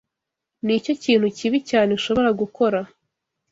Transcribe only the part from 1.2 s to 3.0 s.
kibi cyane ushobora gukora!